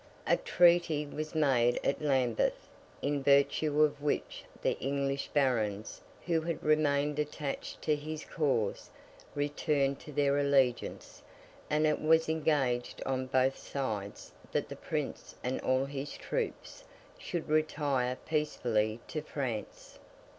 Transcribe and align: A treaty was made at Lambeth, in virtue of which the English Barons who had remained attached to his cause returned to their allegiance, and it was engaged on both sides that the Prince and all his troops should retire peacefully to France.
A 0.25 0.35
treaty 0.35 1.05
was 1.05 1.35
made 1.35 1.79
at 1.83 2.01
Lambeth, 2.01 2.67
in 3.03 3.21
virtue 3.21 3.83
of 3.83 4.01
which 4.01 4.45
the 4.63 4.75
English 4.79 5.27
Barons 5.27 6.01
who 6.25 6.41
had 6.41 6.63
remained 6.63 7.19
attached 7.19 7.83
to 7.83 7.95
his 7.95 8.25
cause 8.25 8.89
returned 9.35 9.99
to 9.99 10.11
their 10.11 10.39
allegiance, 10.39 11.21
and 11.69 11.85
it 11.85 12.01
was 12.01 12.27
engaged 12.27 13.03
on 13.05 13.27
both 13.27 13.59
sides 13.59 14.31
that 14.51 14.69
the 14.69 14.75
Prince 14.75 15.35
and 15.43 15.61
all 15.61 15.85
his 15.85 16.13
troops 16.17 16.83
should 17.19 17.47
retire 17.47 18.15
peacefully 18.25 18.99
to 19.07 19.21
France. 19.21 19.99